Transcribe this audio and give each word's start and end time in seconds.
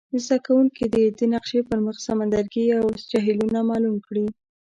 زده 0.25 0.37
کوونکي 0.45 0.83
دې 0.93 1.05
د 1.19 1.21
نقشي 1.33 1.59
پر 1.67 1.79
مخ 1.85 1.95
سمندرګي 2.07 2.65
او 2.79 2.85
جهیلونه 3.11 3.59
معلوم 3.69 3.95
کړي. 4.07 4.25